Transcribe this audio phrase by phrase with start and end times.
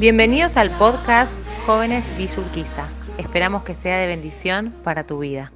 [0.00, 1.34] Bienvenidos al podcast
[1.66, 2.88] Jóvenes Villurquiza.
[3.18, 5.52] Esperamos que sea de bendición para tu vida.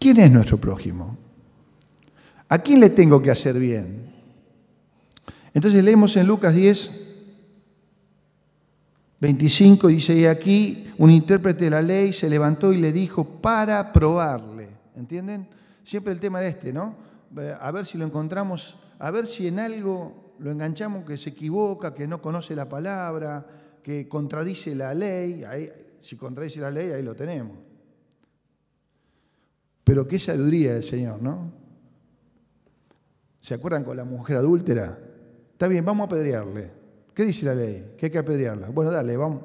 [0.00, 1.16] ¿Quién es nuestro prójimo?
[2.48, 4.12] ¿A quién le tengo que hacer bien?
[5.52, 6.90] Entonces leemos en Lucas 10,
[9.20, 13.92] 25, dice, y aquí un intérprete de la ley se levantó y le dijo para
[13.92, 14.70] probarle.
[14.96, 15.46] ¿Entienden?
[15.84, 16.96] Siempre el tema de este, ¿no?
[17.60, 21.94] A ver si lo encontramos, a ver si en algo lo enganchamos que se equivoca,
[21.94, 23.46] que no conoce la palabra,
[23.82, 25.44] que contradice la ley.
[25.44, 25.70] Ahí,
[26.00, 27.58] si contradice la ley, ahí lo tenemos.
[29.84, 31.52] Pero qué sabiduría del Señor, ¿no?
[33.40, 34.98] ¿Se acuerdan con la mujer adúltera?
[35.52, 36.70] Está bien, vamos a apedrearle.
[37.12, 37.94] ¿Qué dice la ley?
[37.98, 38.70] Que hay que apedrearla.
[38.70, 39.42] Bueno, dale, vamos,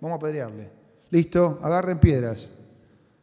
[0.00, 0.70] vamos a apedrearle.
[1.10, 2.48] Listo, agarren piedras.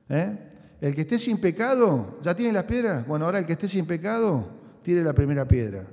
[0.10, 0.38] ¿Eh?
[0.82, 3.08] El que esté sin pecado, ¿ya tiene las piedras?
[3.08, 4.48] Bueno, ahora el que esté sin pecado,
[4.82, 5.88] tire la primera piedra.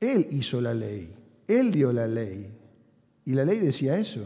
[0.00, 1.12] Él hizo la ley,
[1.46, 2.54] él dio la ley.
[3.24, 4.24] Y la ley decía eso.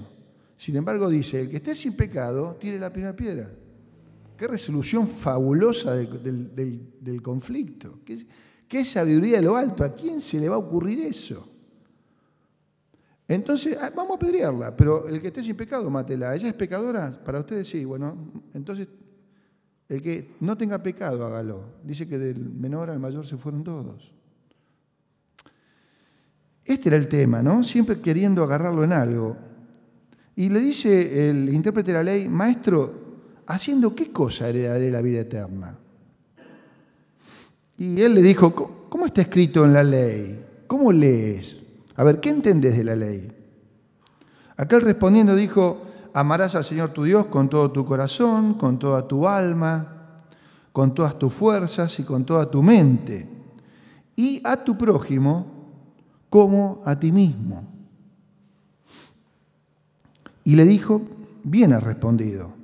[0.57, 3.51] Sin embargo, dice, el que esté sin pecado, tire la primera piedra.
[4.37, 8.01] Qué resolución fabulosa del, conflicto.
[8.69, 9.83] ¿Qué, sabiduría de lo alto.
[9.83, 11.49] ¿A quién se le va a ocurrir eso?
[13.27, 16.35] Entonces, ah, vamos a pedrearla, pero el que esté sin pecado, mátela.
[16.35, 17.23] ¿Ella es pecadora?
[17.25, 18.17] Para ustedes sí, bueno,
[18.55, 18.89] entonces
[19.89, 21.65] el que no tenga pecado, hágalo.
[21.83, 24.13] Dice que del menor al mayor se fueron todos.
[26.65, 27.65] Este era el tema, ¿no?
[27.65, 29.37] Siempre queriendo agarrarlo en algo.
[30.37, 32.95] Y le dice el intérprete de la ley, maestro,
[33.47, 35.77] ¿haciendo qué cosa heredaré la vida eterna?
[37.77, 40.45] Y él le dijo, ¿cómo está escrito en la ley?
[40.67, 41.59] ¿Cómo lees?
[41.97, 43.31] A ver, ¿qué entendés de la ley?
[44.57, 45.83] Aquel respondiendo dijo,
[46.15, 50.21] amarás al Señor tu Dios con todo tu corazón, con toda tu alma,
[50.73, 53.29] con todas tus fuerzas y con toda tu mente,
[54.17, 55.52] y a tu prójimo
[56.33, 57.63] como a ti mismo.
[60.45, 61.03] Y le dijo,
[61.45, 62.55] bien has respondido,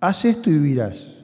[0.00, 1.22] haz esto y vivirás.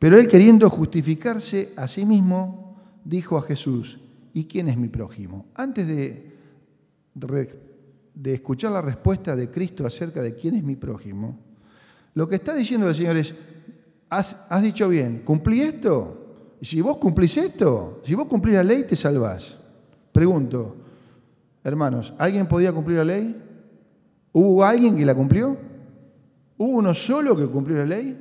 [0.00, 4.00] Pero él queriendo justificarse a sí mismo, dijo a Jesús,
[4.34, 5.46] ¿y quién es mi prójimo?
[5.54, 6.32] Antes de,
[7.14, 11.38] de, escuchar la respuesta de Cristo acerca de quién es mi prójimo,
[12.14, 13.32] lo que está diciendo el Señor es,
[14.10, 16.56] has, has dicho bien, ¿cumplí esto?
[16.60, 19.67] Y si vos cumplís esto, si vos cumplís la ley, te salvás.
[20.18, 20.74] Pregunto,
[21.62, 23.40] hermanos, ¿alguien podía cumplir la ley?
[24.32, 25.56] ¿Hubo alguien que la cumplió?
[26.56, 28.20] ¿Hubo uno solo que cumplió la ley?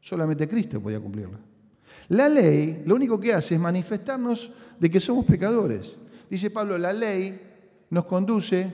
[0.00, 1.38] Solamente Cristo podía cumplirla.
[2.08, 5.98] La ley lo único que hace es manifestarnos de que somos pecadores.
[6.30, 7.38] Dice Pablo, la ley
[7.90, 8.72] nos conduce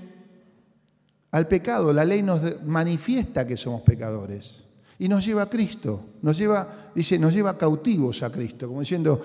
[1.33, 4.63] al pecado, la ley nos manifiesta que somos pecadores
[5.01, 9.21] y nos lleva a Cristo, nos lleva, dice, nos lleva cautivos a Cristo, como diciendo,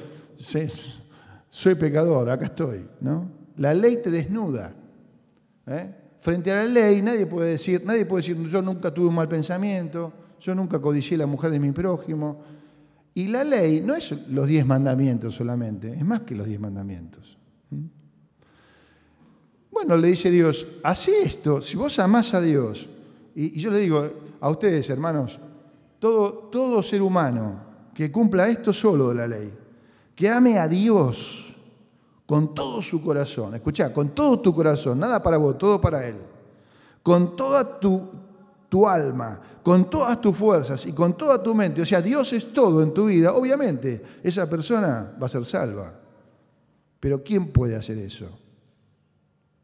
[1.49, 2.85] soy pecador, acá estoy.
[3.01, 3.29] ¿no?
[3.57, 4.73] La ley te desnuda.
[5.67, 5.95] ¿eh?
[6.19, 9.27] Frente a la ley nadie puede decir, nadie puede decir, yo nunca tuve un mal
[9.27, 12.41] pensamiento, yo nunca codicié la mujer de mi prójimo.
[13.13, 17.37] Y la ley no es los diez mandamientos solamente, es más que los diez mandamientos.
[17.71, 17.85] ¿Mm?
[19.71, 22.89] Bueno, le dice Dios, haz esto, si vos amás a Dios,
[23.35, 25.39] y, y yo le digo a ustedes, hermanos,
[25.99, 29.53] todo, todo ser humano que cumpla esto solo de la ley,
[30.19, 31.55] que ame a Dios
[32.25, 33.55] con todo su corazón.
[33.55, 36.17] Escucha, con todo tu corazón, nada para vos, todo para Él.
[37.01, 38.09] Con toda tu,
[38.67, 41.83] tu alma, con todas tus fuerzas y con toda tu mente.
[41.83, 43.31] O sea, Dios es todo en tu vida.
[43.33, 45.97] Obviamente, esa persona va a ser salva.
[46.99, 48.27] Pero ¿quién puede hacer eso?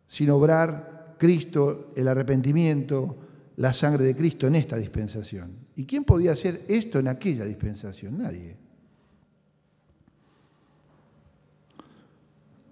[0.07, 3.17] Sin obrar Cristo, el arrepentimiento,
[3.57, 5.51] la sangre de Cristo en esta dispensación.
[5.75, 8.19] ¿Y quién podía hacer esto en aquella dispensación?
[8.19, 8.63] Nadie.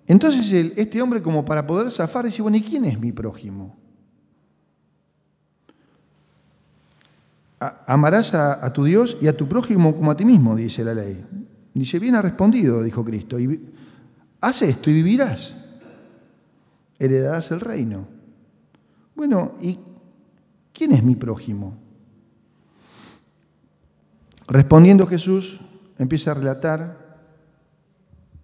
[0.07, 3.77] Entonces este hombre como para poder zafar dice, bueno, ¿y quién es mi prójimo?
[7.59, 11.23] Amarás a, tu Dios y a tu prójimo como a ti mismo, dice la ley.
[11.73, 13.69] Dice, bien ha respondido, dijo Cristo, y
[14.41, 15.55] haz esto y vivirás,
[16.99, 18.07] heredarás el reino.
[19.15, 19.79] Bueno, ¿y
[20.73, 21.77] quién es mi prójimo?
[24.47, 25.61] Respondiendo Jesús,
[25.97, 27.17] empieza a relatar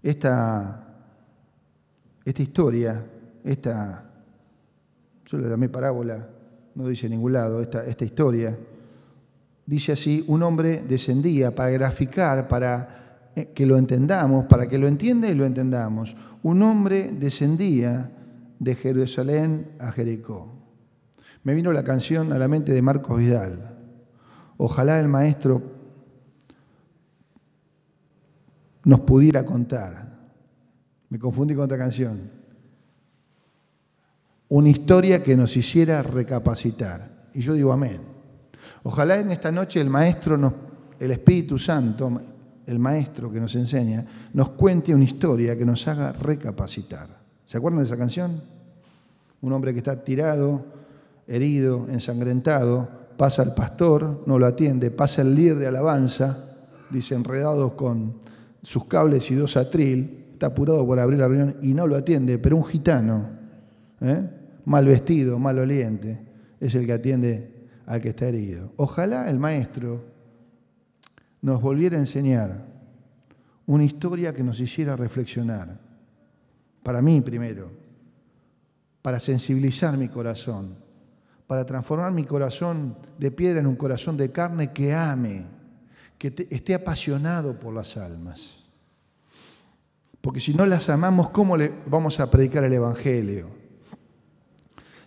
[0.01, 0.88] esta
[2.25, 3.05] esta historia,
[3.43, 4.03] esta,
[5.25, 6.27] yo la llamé parábola,
[6.75, 8.57] no dice en ningún lado, esta, esta historia,
[9.65, 14.87] dice así, un hombre descendía para graficar, para eh, que lo entendamos, para que lo
[14.87, 16.15] entienda y lo entendamos.
[16.43, 18.11] Un hombre descendía
[18.59, 20.53] de Jerusalén a Jericó.
[21.43, 23.77] Me vino la canción a la mente de Marcos Vidal.
[24.57, 25.61] Ojalá el maestro
[28.83, 30.08] nos pudiera contar
[31.09, 32.39] me confundí con otra canción.
[34.51, 37.29] una historia que nos hiciera recapacitar.
[37.35, 38.01] Y yo digo amén.
[38.81, 40.53] Ojalá en esta noche el Maestro, nos,
[40.99, 42.19] el Espíritu Santo,
[42.65, 47.09] el Maestro que nos enseña, nos cuente una historia que nos haga recapacitar.
[47.45, 48.41] ¿Se acuerdan de esa canción?
[49.41, 50.65] Un hombre que está tirado,
[51.27, 56.45] herido, ensangrentado, pasa el pastor, no lo atiende, pasa el líder de alabanza,
[56.89, 58.15] dice enredados con
[58.63, 62.39] sus cables y dos atril, está apurado por abrir la reunión y no lo atiende,
[62.39, 63.29] pero un gitano,
[63.99, 64.23] ¿eh?
[64.63, 66.17] mal vestido, mal oliente,
[66.61, 68.71] es el que atiende al que está herido.
[68.77, 70.05] Ojalá el maestro
[71.41, 72.65] nos volviera a enseñar
[73.65, 75.77] una historia que nos hiciera reflexionar.
[76.83, 77.69] Para mí primero,
[79.01, 80.75] para sensibilizar mi corazón,
[81.47, 85.43] para transformar mi corazón de piedra en un corazón de carne que ame,
[86.17, 88.58] que esté apasionado por las almas.
[90.21, 93.49] Porque si no las amamos, ¿cómo le vamos a predicar el Evangelio?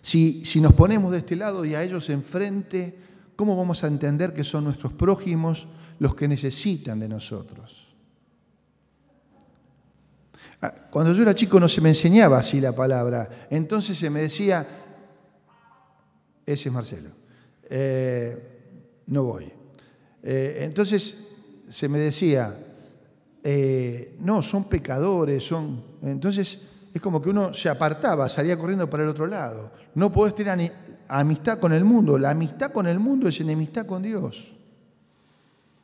[0.01, 2.97] Si, si nos ponemos de este lado y a ellos enfrente,
[3.35, 5.67] ¿cómo vamos a entender que son nuestros prójimos
[5.99, 7.93] los que necesitan de nosotros?
[10.61, 14.21] Ah, cuando yo era chico no se me enseñaba así la palabra, entonces se me
[14.21, 14.65] decía,
[16.45, 17.09] ese es Marcelo,
[17.69, 19.51] eh, no voy.
[20.23, 21.27] Eh, entonces
[21.67, 22.57] se me decía,
[23.43, 25.83] eh, no, son pecadores, son...
[26.01, 26.61] Entonces
[26.93, 29.71] es como que uno se apartaba, salía corriendo para el otro lado.
[29.95, 30.71] No podés tener
[31.07, 32.17] amistad con el mundo.
[32.17, 34.53] La amistad con el mundo es enemistad con Dios.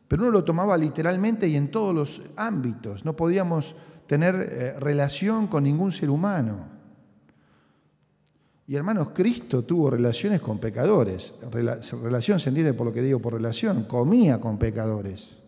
[0.08, 3.04] Pero uno lo tomaba literalmente y en todos los ámbitos.
[3.06, 3.76] No podíamos
[4.08, 6.80] tener eh, relación con ningún ser humano.
[8.68, 11.34] Y hermanos, Cristo tuvo relaciones con pecadores.
[12.04, 13.86] Relación se entiende por lo que digo por relación.
[13.86, 15.40] Comía con pecadores.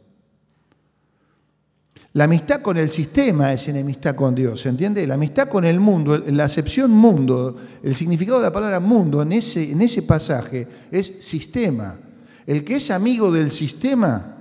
[2.14, 5.08] La amistad con el sistema es enemistad con Dios, ¿se entiende?
[5.08, 9.32] La amistad con el mundo, la acepción mundo, el significado de la palabra mundo en
[9.32, 11.98] ese, en ese pasaje es sistema.
[12.46, 14.36] El que es amigo del sistema,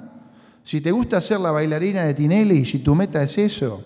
[0.65, 3.85] si te gusta ser la bailarina de Tinelli si tu meta es eso,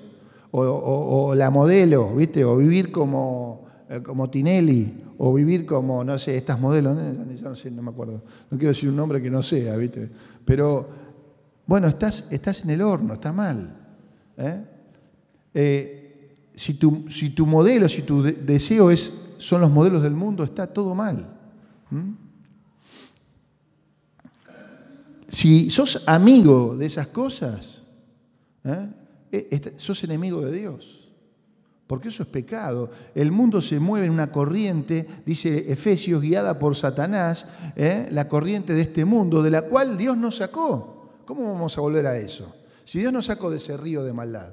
[0.51, 2.45] o, la modelo, ¿viste?
[2.45, 7.71] O vivir como, eh, como Tinelli, o vivir como, no sé, estas modelos, no, sé,
[7.71, 10.09] no me acuerdo, no quiero decir un nombre que no sea, ¿viste?
[10.45, 11.04] Pero
[11.67, 13.75] bueno, estás, estás en el horno, está mal.
[14.37, 14.65] ¿eh?
[15.55, 20.45] Eh, si, tu, si, tu, modelo, si tu deseo es, son los modelos del mundo,
[20.45, 21.27] está todo mal.
[25.29, 27.83] Si sos amigo de esas cosas,
[28.65, 29.75] ¿eh?
[29.77, 31.01] sos enemigo de Dios.
[31.87, 32.91] Porque eso es pecado.
[33.15, 37.47] El mundo se mueve en una corriente, dice Efesios, guiada por Satanás,
[37.77, 40.94] la corriente de este mundo, de la cual Dios nos sacó.
[41.25, 42.55] ¿Cómo vamos a volver a eso?
[42.85, 44.53] Si Dios nos sacó de ese río de maldad.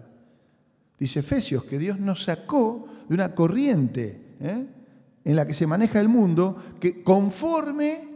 [0.97, 4.65] Dice Efesios que Dios nos sacó de una corriente ¿eh?
[5.25, 8.09] en la que se maneja el mundo que conforme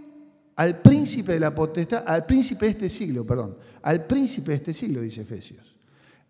[0.55, 4.73] al príncipe de la potestad, al príncipe de este siglo, perdón, al príncipe de este
[4.73, 5.75] siglo, dice Efesios.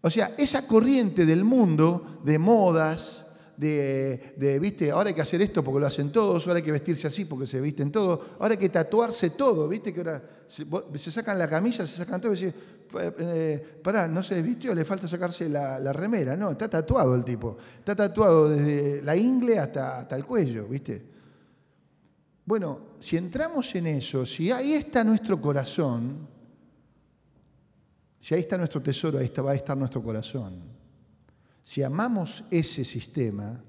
[0.01, 3.24] O sea, esa corriente del mundo de modas,
[3.57, 7.07] de, viste, ahora hay que hacer esto porque lo hacen todos, ahora hay que vestirse
[7.07, 11.39] así porque se visten todos, ahora hay que tatuarse todo, viste, que ahora se, sacan
[11.39, 12.53] la camisa, se sacan todo y dicen,
[12.99, 17.57] eh, pará, no se vistió, le falta sacarse la, remera, no, está tatuado el tipo,
[17.79, 21.15] está tatuado desde la ingle hasta, hasta el cuello, viste.
[22.45, 26.27] Bueno, si entramos en eso, si ahí está nuestro corazón,
[28.19, 30.84] si ahí está nuestro tesoro, ahí va a estar nuestro corazón.
[31.65, 33.59] Si amamos ese sistema,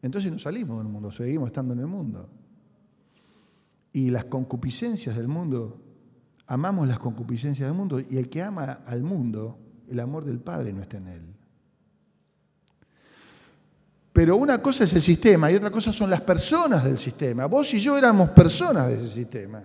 [0.00, 2.30] entonces no salimos del mundo, seguimos estando en el mundo.
[3.92, 5.78] Y las concupiscencias del mundo,
[6.46, 9.58] amamos las concupiscencias del mundo y el que ama al mundo,
[9.90, 11.22] el amor del Padre no está en él.
[14.14, 17.44] Pero una cosa es el sistema y otra cosa son las personas del sistema.
[17.44, 19.62] Vos y yo éramos personas de ese sistema.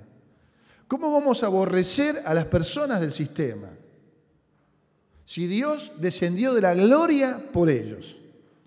[0.86, 3.70] ¿Cómo vamos a aborrecer a las personas del sistema?
[5.30, 8.18] Si Dios descendió de la gloria por ellos,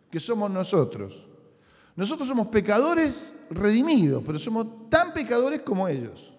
[0.08, 1.28] que somos nosotros.
[1.96, 6.32] Nosotros somos pecadores redimidos, pero somos tan pecadores como ellos.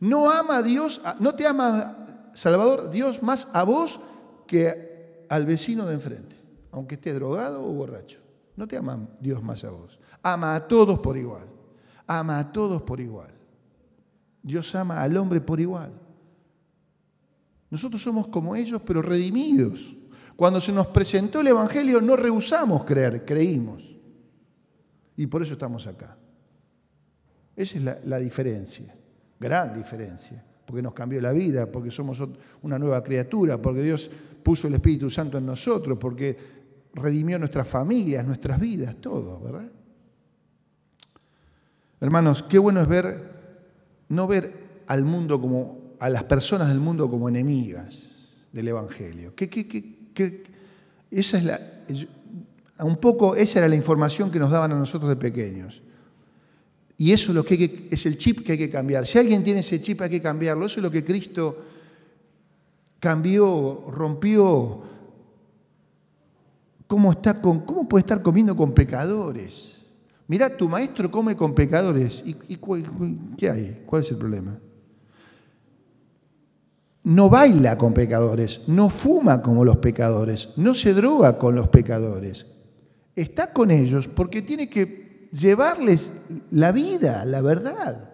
[0.00, 4.00] No ama a Dios, no te ama Salvador Dios más a vos
[4.46, 6.36] que al vecino de enfrente,
[6.72, 8.20] aunque esté drogado o borracho.
[8.56, 10.00] No te ama Dios más a vos.
[10.22, 11.50] Ama a todos por igual.
[12.06, 13.34] Ama a todos por igual.
[14.42, 15.92] Dios ama al hombre por igual.
[17.74, 19.96] Nosotros somos como ellos, pero redimidos.
[20.36, 23.96] Cuando se nos presentó el Evangelio no rehusamos creer, creímos.
[25.16, 26.16] Y por eso estamos acá.
[27.56, 28.94] Esa es la, diferencia,
[29.40, 32.22] gran diferencia, porque nos cambió la vida, porque somos
[32.62, 34.08] una nueva criatura, porque Dios
[34.44, 36.36] puso el Espíritu Santo en nosotros, porque
[36.94, 39.68] redimió nuestras familias, nuestras vidas, todo, ¿verdad?
[42.00, 43.32] Hermanos, qué bueno es ver,
[44.10, 48.10] no ver al mundo como, a las personas del mundo como enemigas
[48.52, 49.32] del Evangelio.
[51.10, 51.58] esa es la,
[52.80, 55.80] un poco esa era la información que nos daban a nosotros de pequeños.
[56.98, 59.06] Y eso es, lo que, es el chip que hay que cambiar.
[59.06, 60.66] Si alguien tiene ese chip hay que cambiarlo.
[60.66, 61.56] Eso es lo que Cristo
[63.00, 64.82] cambió, rompió.
[66.86, 69.80] ¿Cómo, está con, cómo puede estar comiendo con pecadores?
[70.28, 72.22] Mirá, tu maestro come con pecadores.
[72.26, 72.34] ¿Y,
[73.38, 73.82] qué hay?
[73.86, 74.60] ¿Cuál es el problema?
[77.04, 82.46] No baila con pecadores, no fuma como los pecadores, no se droga con los pecadores.
[83.14, 86.12] Está con ellos porque tiene que llevarles
[86.50, 88.10] la vida, la verdad.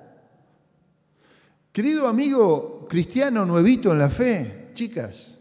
[1.73, 5.38] Querido amigo cristiano nuevito en la fe, chicas,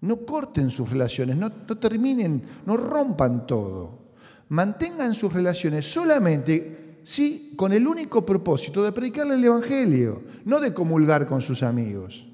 [0.00, 4.06] no corten sus relaciones, no, terminen, no rompan todo
[4.48, 10.72] mantengan sus relaciones solamente sí, con el único propósito de predicarle el Evangelio, no de
[10.72, 12.26] comulgar con sus amigos.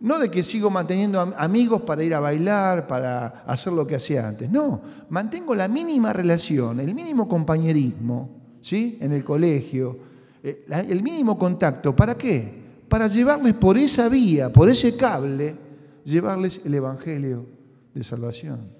[0.00, 4.28] No de que sigo manteniendo amigos para ir a bailar, para hacer lo que hacía
[4.28, 4.48] antes.
[4.48, 8.96] No, mantengo la mínima relación, el mínimo compañerismo, ¿sí?
[9.00, 9.98] En el colegio,
[10.42, 11.96] eh, el mínimo contacto.
[11.96, 12.66] ¿Para qué?
[12.88, 15.56] Para llevarles por esa vía, por ese cable,
[16.04, 17.46] llevarles el Evangelio
[17.92, 18.78] de salvación.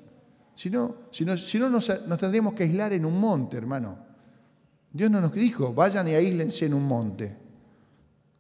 [0.55, 1.87] Si no, si no, nos,
[2.19, 3.99] tendríamos que aislar en un monte, hermano.
[4.93, 7.37] Dios no nos dijo, vayan y aíslense en un monte,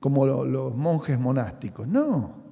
[0.00, 1.86] como los monjes monásticos.
[1.86, 2.47] No.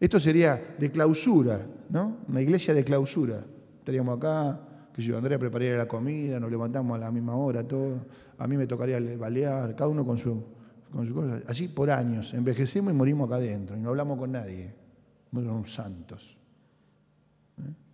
[0.00, 2.18] Esto sería de clausura, ¿no?
[2.28, 3.44] Una iglesia de clausura.
[3.78, 4.60] Estaríamos acá,
[4.92, 8.06] que yo, Andrea prepararía la comida, nos levantamos a la misma hora, todo.
[8.38, 10.42] A mí me tocaría balear, cada uno con su,
[10.92, 11.42] con su cosa.
[11.46, 12.32] Así por años.
[12.34, 14.72] Envejecemos y morimos acá adentro y no hablamos con nadie.
[15.32, 16.36] Somos santos.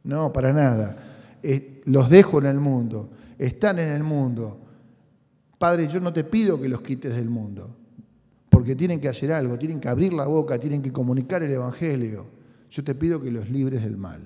[0.04, 0.96] No, para nada.
[1.42, 4.60] Eh, los dejo en el mundo, están en el mundo.
[5.58, 7.76] Padre, yo no te pido que los quites del mundo,
[8.54, 12.24] porque tienen que hacer algo, tienen que abrir la boca, tienen que comunicar el Evangelio.
[12.70, 14.22] Yo te pido que los libres del mal.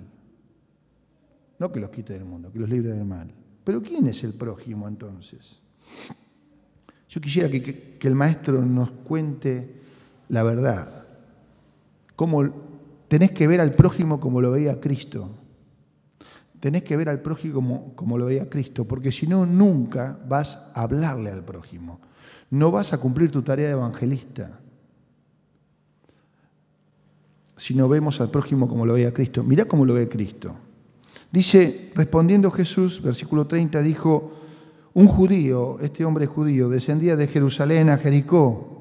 [1.59, 3.33] No que los quites del mundo, que los libres del mal.
[3.65, 5.61] Pero ¿quién es el prójimo entonces?
[7.09, 9.81] Yo quisiera que, el maestro nos cuente
[10.29, 11.07] la verdad.
[12.15, 12.45] Cómo
[13.09, 15.31] tenés que ver al prójimo como lo veía Cristo
[16.61, 20.83] tenés que ver al prójimo como, lo veía Cristo, porque si no, nunca vas a
[20.83, 22.01] hablarle al prójimo.
[22.51, 24.59] No vas a cumplir tu tarea de evangelista.
[27.57, 29.43] Si no vemos al prójimo como lo veía Cristo.
[29.43, 30.55] Mirá cómo lo ve Cristo.
[31.31, 34.33] Dice, respondiendo Jesús, versículo 30, dijo,
[34.95, 38.79] un judío, este hombre judío, descendía de Jerusalén a Jericó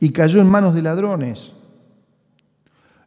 [0.00, 1.52] y cayó en manos de ladrones,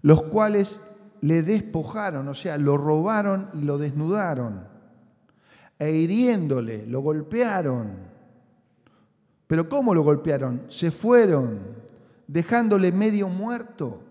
[0.01, 0.80] los cuales
[1.22, 4.68] le despojaron, o sea, lo robaron y lo desnudaron,
[5.79, 7.91] e hiriéndole, lo golpearon.
[9.46, 10.63] Pero ¿cómo lo golpearon?
[10.67, 11.60] Se fueron,
[12.27, 14.01] dejándole medio muerto.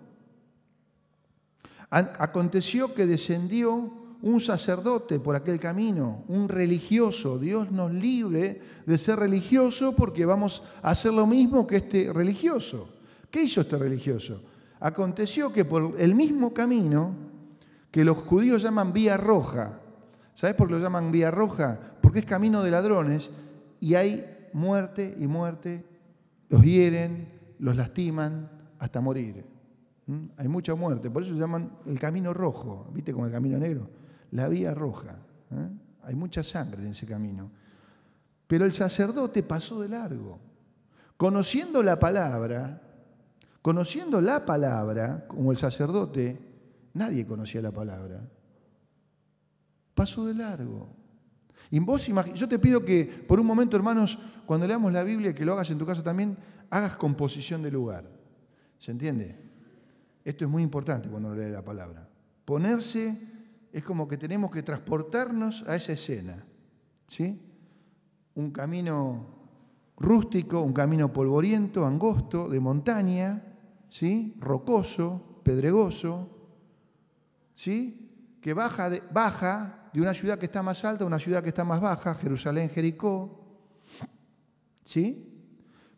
[1.91, 3.93] Aconteció que descendió
[4.23, 7.39] un sacerdote por aquel camino, un religioso.
[7.39, 12.89] Dios nos libre de ser religioso porque vamos a hacer lo mismo que este religioso.
[13.31, 14.41] ¿Qué hizo este religioso?
[14.81, 17.15] Aconteció que por el mismo camino
[17.91, 19.81] que los judíos llaman vía roja,
[20.37, 21.81] ¿sabes por qué lo llaman vía roja?
[22.01, 23.33] Porque es camino de ladrones
[23.81, 25.85] y hay muerte y muerte,
[26.49, 27.29] los hieren,
[27.59, 29.45] los lastiman hasta morir.
[30.07, 30.27] ¿Mm?
[30.37, 33.91] Hay mucha muerte, por eso se llaman el camino rojo, ¿viste como el camino negro?
[34.31, 35.17] La vía roja.
[35.51, 35.69] ¿eh?
[36.05, 37.51] Hay mucha sangre en ese camino.
[38.47, 40.39] Pero el sacerdote pasó de largo.
[41.17, 42.83] Conociendo la palabra,
[43.67, 46.39] Conociendo la palabra, como el sacerdote,
[46.95, 48.21] nadie conocía la palabra.
[49.97, 50.91] Pasó de largo.
[51.71, 55.43] Y vos yo te pido que por un momento, hermanos, cuando leamos la Biblia, que
[55.43, 56.37] lo hagas en tu casa también,
[56.69, 58.05] hagas composición de lugar.
[58.79, 59.41] ¿Se entiende?
[60.23, 62.07] Esto es muy importante cuando uno lee la palabra.
[62.45, 63.19] Ponerse
[63.73, 66.45] es como que tenemos que transportarnos a esa escena.
[67.09, 67.41] ¿Sí?
[68.35, 69.27] Un camino
[69.97, 73.43] rústico, un camino polvoriento, angosto, de montaña,
[73.89, 74.37] ¿sí?
[74.41, 76.29] rocoso, pedregoso,
[77.55, 78.39] ¿sí?
[78.43, 81.49] que baja de, baja de una ciudad que está más alta a una ciudad que
[81.49, 83.41] está más baja, Jerusalén, Jericó,
[84.85, 85.43] ¿sí?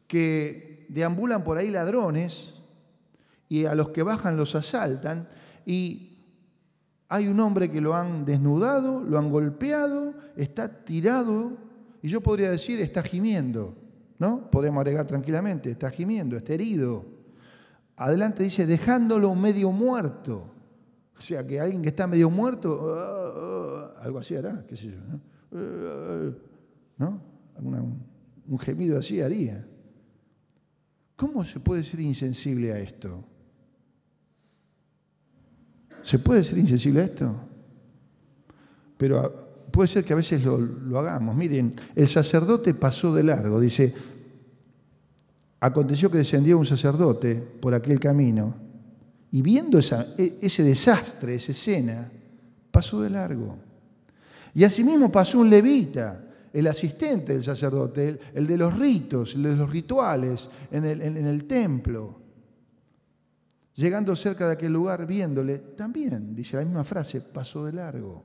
[0.07, 2.63] que deambulan por ahí ladrones
[3.49, 5.29] y a los que bajan los asaltan
[5.67, 6.17] y
[7.09, 11.57] hay un hombre que lo han desnudado, lo han golpeado, está tirado
[12.01, 13.77] y yo podría decir está gimiendo,
[14.21, 14.49] ¿no?
[14.49, 17.19] Podemos agregar tranquilamente, está gimiendo, está herido
[17.99, 20.55] adelante dice, dejándolo medio muerto.
[21.19, 24.89] O sea, que alguien que está medio muerto, uh, uh, algo así hará, qué sé
[24.89, 24.99] yo.
[26.99, 27.21] ¿no?
[28.47, 29.67] un gemido así haría.
[31.17, 33.25] ¿Cómo se puede ser insensible a esto?
[36.03, 37.35] ¿Se puede ser insensible a esto?
[38.97, 41.35] Pero puede ser que a veces lo, lo hagamos.
[41.35, 43.93] Miren, el sacerdote pasó de largo, dice,
[45.59, 48.68] aconteció que descendió un sacerdote por aquel camino
[49.31, 52.11] y viendo e, ese desastre, esa escena,
[52.71, 53.59] pasó de largo.
[54.55, 59.57] Y asimismo pasó un levita, el asistente del sacerdote, el, de los ritos, el de
[59.57, 62.21] los rituales en el, en el templo.
[63.75, 68.25] Llegando cerca de aquel lugar, viéndole, también, dice la misma frase, pasó de largo.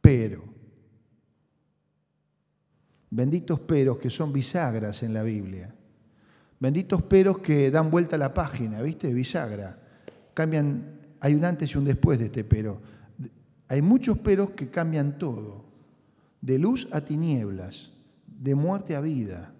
[0.00, 0.42] Pero,
[3.10, 5.74] benditos peros que son bisagras en la Biblia.
[6.60, 9.12] Benditos peros que dan vuelta a la página, ¿viste?
[9.12, 9.78] Bisagra.
[10.34, 12.80] Cambian, hay un antes y un después de este pero.
[13.68, 15.66] Hay muchos peros que cambian todo.
[16.40, 17.92] De luz a tinieblas,
[18.26, 19.52] de muerte a vida.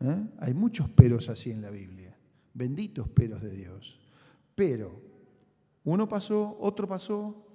[0.00, 0.26] ¿eh?
[0.38, 2.16] Hay muchos peros así en la Biblia.
[2.54, 4.00] Benditos peros de Dios.
[4.54, 5.00] Pero,
[5.84, 7.46] uno pasó, otro pasó,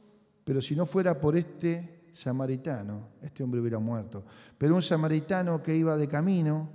[0.43, 4.23] pero si no fuera por este samaritano, este hombre hubiera muerto.
[4.57, 6.69] Pero un samaritano que iba de camino,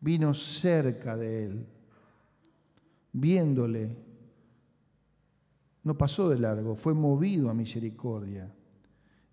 [0.00, 1.66] vino cerca de él,
[3.12, 3.96] viéndole.
[5.82, 8.52] No pasó de largo, fue movido a misericordia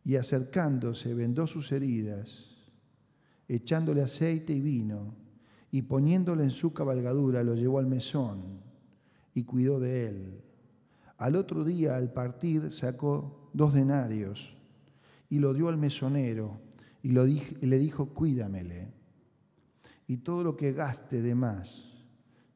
[0.05, 2.50] y acercándose vendó sus heridas,
[3.48, 5.15] echándole aceite y vino
[5.72, 8.62] y poniéndole en su cabalgadura lo llevó al mesón
[9.34, 10.41] y cuidó de él.
[11.17, 14.55] Al otro día, al partir, sacó dos denarios
[15.29, 16.60] y lo dio al mesonero
[17.01, 19.02] y, le dijo, cuídamele
[20.13, 21.86] y todo lo que gaste de más,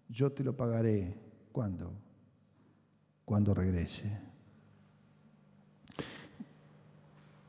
[0.09, 1.17] yo te lo pagaré.
[1.51, 1.91] ¿Cuándo?
[3.25, 4.03] Cuando regrese.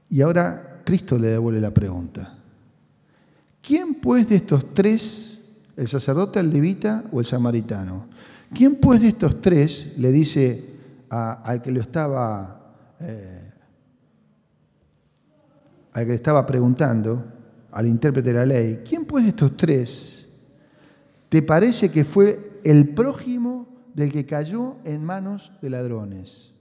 [0.09, 2.38] Y ahora Cristo le devuelve la pregunta.
[3.61, 5.42] ¿Quién pues de estos tres,
[5.77, 8.07] el sacerdote, el levita o el samaritano,
[8.55, 10.71] quién pues de estos tres le dice
[11.11, 13.53] al que lo estaba, eh,
[15.92, 17.38] al que le estaba preguntando,
[17.70, 20.26] al intérprete de la ley, ¿quién pues de estos tres
[21.28, 26.54] te parece que fue el prójimo del que cayó en manos de ladrones?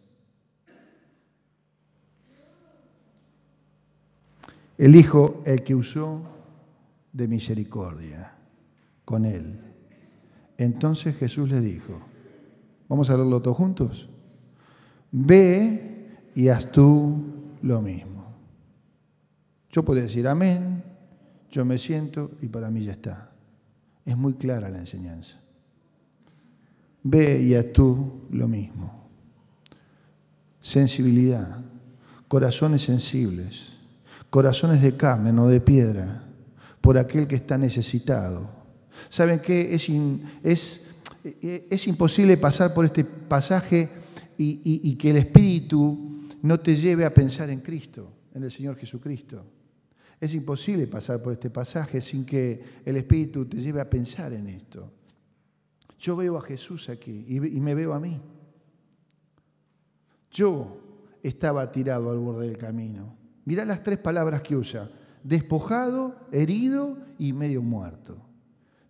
[4.78, 6.22] El hijo, el que usó
[7.12, 8.34] de misericordia
[9.06, 9.60] con él.
[10.58, 12.00] Entonces Jesús le dijo,
[12.88, 14.10] vamos a leerlo todos juntos,
[15.12, 17.24] ve y haz tú
[17.62, 18.26] lo mismo.
[19.72, 20.84] Yo podría decir amén,
[21.52, 23.32] yo me siento y para mí ya está.
[24.06, 25.38] Es muy clara la enseñanza.
[27.04, 29.08] Ve y a tú lo mismo.
[30.62, 31.60] Sensibilidad,
[32.28, 33.74] corazones sensibles,
[34.30, 36.24] corazones de carne, no de piedra,
[36.82, 38.50] por aquel que está necesitado.
[39.10, 39.74] ¿Saben qué?
[39.74, 39.90] Es,
[40.44, 40.86] es,
[41.42, 43.90] es imposible pasar por este pasaje
[44.38, 49.46] y que el Espíritu no te lleve a pensar en Cristo, en el Señor Jesucristo.
[50.20, 54.48] Es imposible pasar por este pasaje sin que el Espíritu te lleve a pensar en
[54.48, 54.92] esto.
[56.00, 58.20] Yo veo a Jesús aquí y me veo a mí.
[60.32, 60.78] Yo
[61.24, 63.16] estaba tirado al borde del camino.
[63.46, 64.90] Mirá las tres palabras que usa.
[65.24, 68.18] Despojado, herido y medio muerto.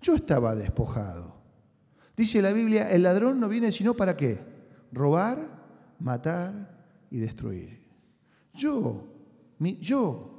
[0.02, 1.36] Yo estaba despojado.
[2.16, 4.40] Dice la Biblia, el ladrón no viene sino para qué?
[4.92, 5.48] Robar,
[6.00, 6.78] matar
[7.12, 7.80] y destruir.
[8.54, 9.08] Yo,
[9.80, 10.37] yo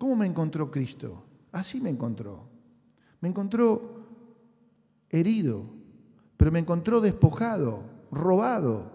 [0.00, 1.22] ¿Cómo me encontró Cristo?
[1.52, 2.48] Así me encontró.
[3.20, 4.06] Me encontró
[5.10, 5.62] herido,
[6.38, 8.92] pero me encontró despojado, robado.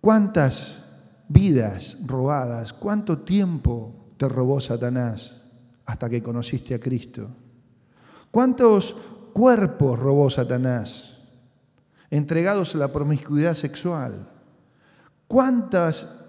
[0.00, 0.84] ¿Cuántas
[1.28, 5.46] vidas robadas, cuánto tiempo te robó Satanás
[5.86, 7.28] hasta que conociste a Cristo?
[8.32, 8.96] ¿Cuántos
[9.32, 11.22] cuerpos robó Satanás
[12.10, 14.28] entregados a la promiscuidad sexual?
[15.28, 16.23] ¿Cuántas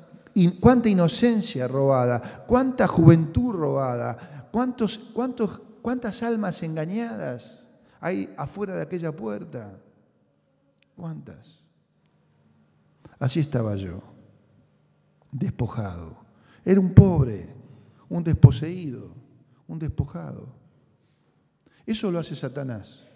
[0.60, 7.68] cuánta inocencia robada, cuánta juventud robada, cuántos, cuántos, cuántas almas engañadas
[8.02, 9.80] hay afuera de aquella puerta.
[10.96, 11.60] ¿Cuántas?
[13.18, 14.02] Así estaba yo,
[15.32, 16.18] despojado.
[16.66, 17.48] Era un pobre,
[18.10, 19.12] un desposeído,
[19.68, 20.48] un despojado.
[21.86, 23.08] Eso lo hace Satanás.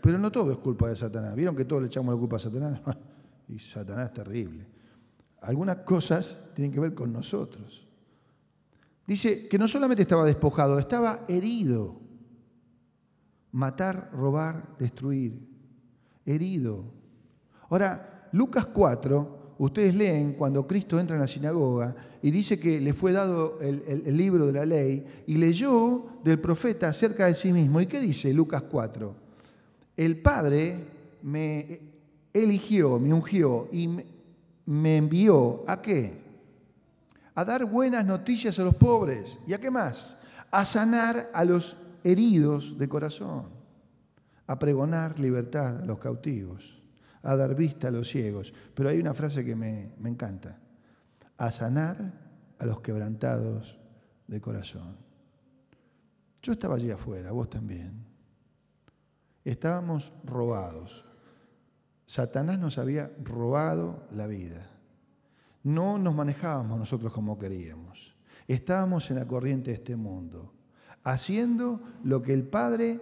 [0.00, 1.34] Pero no todo es culpa de Satanás.
[1.34, 2.80] ¿Vieron que todos le echamos la culpa a Satanás?
[3.48, 4.73] y Satanás terrible
[5.44, 7.86] algunas cosas tienen que ver con nosotros.
[9.06, 12.00] Dice que no solamente estaba despojado, estaba herido.
[13.52, 15.38] Matar, robar, destruir.
[16.24, 16.84] Herido.
[17.68, 22.94] Ahora, Lucas 4 ustedes leen cuando Cristo entra en la sinagoga y dice que le
[22.94, 27.80] fue dado el, libro de la ley y leyó del profeta acerca de sí mismo.
[27.80, 29.14] ¿Y qué dice Lucas 4?
[29.96, 30.78] El Padre
[31.22, 31.80] me
[32.32, 34.13] eligió, me ungió y me
[34.66, 36.22] envió a qué?
[37.34, 39.38] A dar buenas noticias a los pobres.
[39.46, 40.16] ¿Y a qué más?
[40.50, 43.48] A sanar a los heridos de corazón,
[44.46, 46.82] a pregonar libertad a los cautivos,
[47.22, 48.52] a dar vista a los ciegos.
[48.74, 50.58] Pero hay una frase que me, me encanta,
[51.36, 52.12] a sanar
[52.58, 53.78] a los quebrantados
[54.26, 54.96] de corazón.
[56.42, 58.04] Yo estaba allí afuera, vos también.
[59.44, 61.04] Estábamos robados.
[62.06, 64.70] Satanás nos había robado la vida.
[65.62, 68.14] No nos manejábamos nosotros como queríamos.
[68.46, 70.52] Estábamos en la corriente de este mundo,
[71.02, 73.00] haciendo lo que el Padre,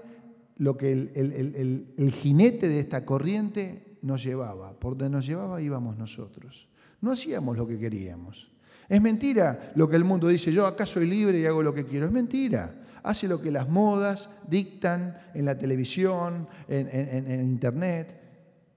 [0.59, 4.79] lo que el, jinete de esta corriente nos llevaba.
[4.79, 6.69] Por donde nos llevaba íbamos nosotros.
[7.01, 8.53] No hacíamos lo que queríamos.
[8.89, 11.85] Es mentira lo que el mundo dice, yo acá soy libre y hago lo que
[11.85, 12.07] quiero.
[12.07, 18.22] Es mentira hace lo que las modas dictan en la televisión, en, internet,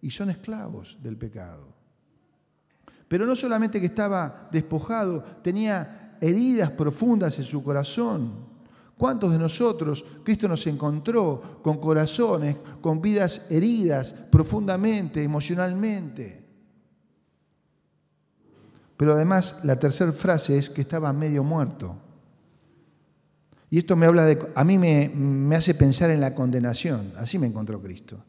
[0.06, 1.66] y son esclavos del pecado.
[3.08, 8.54] Pero no solamente que estaba despojado, tenía heridas profundas en su corazón.
[8.96, 16.46] ¿Cuántos de nosotros Cristo nos encontró con corazones, con vidas heridas profundamente, emocionalmente?
[18.96, 21.98] Pero además la tercera frase es que estaba medio muerto.
[23.72, 27.12] Y esto me habla de, a mí me, hace pensar en la condenación.
[27.18, 28.24] Así me encontró Cristo.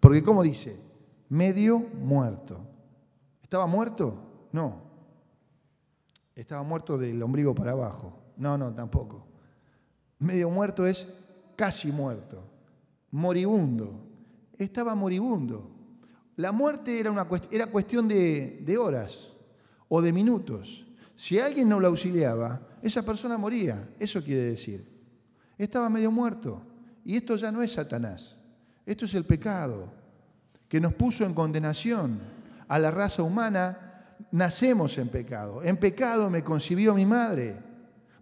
[0.00, 0.91] Porque ¿cómo dice?
[1.32, 2.60] Medio muerto.
[3.42, 4.48] ¿Estaba muerto?
[4.52, 4.82] No.
[6.34, 8.12] Estaba muerto del ombligo para abajo.
[8.36, 9.24] No, no, tampoco.
[10.18, 11.08] Medio muerto es
[11.56, 12.44] casi muerto.
[13.12, 14.04] Moribundo.
[14.58, 15.70] Estaba moribundo.
[16.36, 19.32] La muerte era, una, era cuestión de, de horas
[19.88, 20.86] o de minutos.
[21.14, 23.88] Si alguien no lo auxiliaba, esa persona moría.
[23.98, 24.86] Eso quiere decir.
[25.56, 26.60] Estaba medio muerto.
[27.06, 28.38] Y esto ya no es Satanás.
[28.84, 30.01] Esto es el pecado
[30.72, 32.18] que nos puso en condenación
[32.66, 34.06] a la raza humana.
[34.30, 35.62] Nacemos en pecado.
[35.62, 37.58] En pecado me concibió mi madre.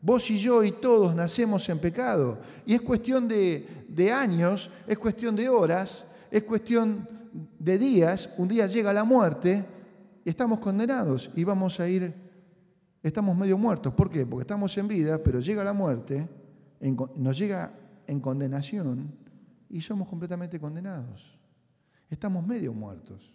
[0.03, 2.41] Vos y yo y todos nacemos en pecado.
[2.67, 7.09] Y es cuestión de, de años, es cuestión de horas, es cuestión
[7.57, 8.35] de días.
[8.37, 9.65] Un día llega la muerte
[10.25, 12.13] y estamos condenados y vamos a ir
[13.01, 13.95] estamos medio muertos.
[13.95, 14.27] ¿Por qué?
[14.27, 16.29] Porque estamos en vida, pero llega la muerte,
[17.15, 17.73] nos llega
[18.09, 19.15] en condenación
[19.69, 21.40] y somos completamente condenados.
[22.11, 23.33] Estamos medio muertos.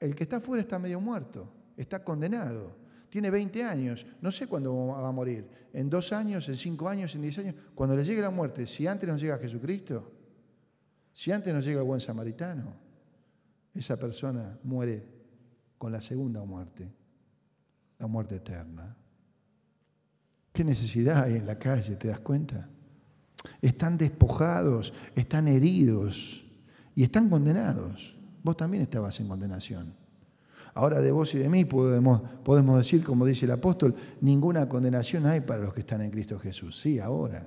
[0.00, 2.76] El que está afuera está medio muerto, está condenado.
[3.08, 7.14] Tiene 20 años, no sé cuándo va a morir, en dos años, en cinco años,
[7.14, 7.54] en diez años.
[7.74, 10.12] Cuando le llegue la muerte, si antes nos llega Jesucristo,
[11.12, 12.74] si antes nos llega el buen samaritano,
[13.72, 15.06] esa persona muere
[15.78, 16.92] con la segunda muerte
[17.98, 18.96] la muerte eterna.
[20.52, 21.96] ¿Qué necesidad hay en la calle?
[21.96, 22.68] ¿Te das cuenta?
[23.60, 26.44] Están despojados, están heridos
[26.98, 28.16] y están condenados.
[28.42, 29.94] Vos también estabas en condenación.
[30.74, 35.24] Ahora de vos y de mí podemos, podemos decir, como dice el apóstol, ninguna condenación
[35.26, 36.80] hay para los que están en Cristo Jesús.
[36.80, 37.46] Sí, ahora.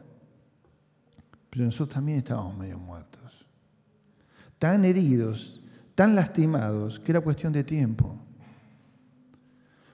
[1.49, 3.45] Pero nosotros también estábamos medio muertos.
[4.57, 5.61] Tan heridos,
[5.95, 8.15] tan lastimados, que era cuestión de tiempo.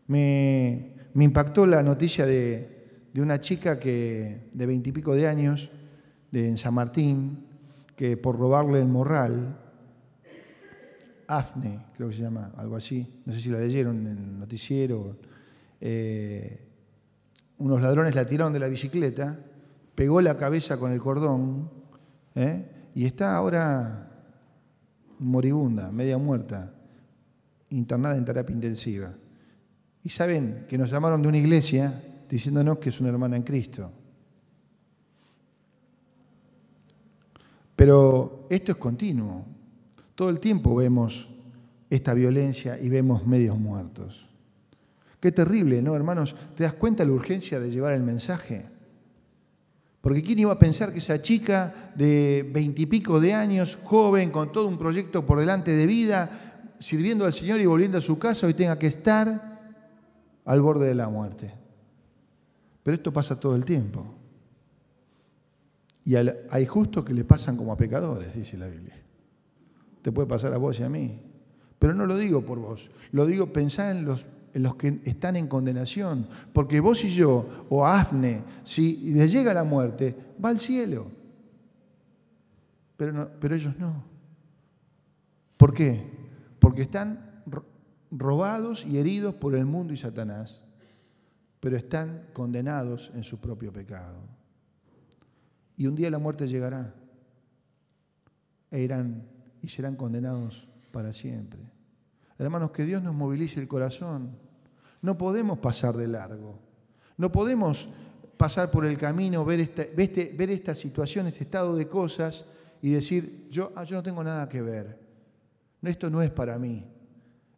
[0.05, 5.71] Me, impactó la noticia de, una chica que, de veintipico de años,
[6.29, 7.46] de, en San Martín,
[7.97, 9.57] que por robarle el morral,
[11.27, 15.17] Afne, creo que se llama, algo así, no sé si la leyeron en el noticiero,
[15.81, 16.67] eh,
[17.57, 19.37] unos ladrones la tiraron de la bicicleta,
[19.95, 21.71] pegó la cabeza con el cordón
[22.35, 22.91] ¿eh?
[22.93, 24.11] y está ahora
[25.19, 26.71] moribunda, media muerta,
[27.71, 29.11] internada en terapia intensiva.
[30.03, 33.91] Y saben que nos llamaron de una iglesia diciéndonos que es una hermana en Cristo.
[37.77, 39.45] Pero esto es continuo.
[40.15, 41.29] Todo el tiempo vemos
[41.91, 44.27] esta violencia y vemos medios muertos.
[45.19, 46.35] Qué terrible, ¿no, hermanos?
[46.55, 48.65] ¿Te das cuenta de la urgencia de llevar el mensaje?
[50.01, 54.67] Porque ¿quién iba a pensar que esa chica de veintipico de años, joven, con todo
[54.67, 58.55] un proyecto por delante de vida, sirviendo al Señor y volviendo a su casa, hoy
[58.55, 59.59] tenga que estar
[60.45, 61.53] al borde de la muerte.
[62.81, 64.16] Pero esto pasa todo el tiempo.
[66.07, 68.95] Y hay justos que le pasan como a pecadores, dice la Biblia.
[70.01, 71.19] Te puede pasar a vos y a mí.
[71.77, 75.35] Pero no lo digo por vos, lo digo pensar en los, en los que están
[75.35, 76.29] en condenación.
[76.53, 81.07] Porque vos y yo, o Afne, si les llega la muerte, va al cielo.
[82.95, 84.01] Pero, pero ellos no.
[85.57, 86.09] ¿Por qué?
[86.57, 87.43] Porque están
[88.11, 90.63] robados y heridos por el mundo y Satanás,
[91.59, 94.37] pero están condenados en su propio pecado.
[95.77, 96.93] Y un día la muerte llegará
[98.71, 99.23] e irán
[99.61, 101.59] y serán condenados para siempre.
[102.37, 104.31] Hermanos, que Dios nos movilice el corazón.
[105.01, 106.59] No podemos pasar de largo.
[107.15, 107.89] No podemos
[108.37, 112.45] pasar por el camino, ver esta, este, ver esta situación, este estado de cosas
[112.81, 114.99] y decir, yo, ah, yo no tengo nada que ver.
[115.81, 116.85] Esto no es para mí.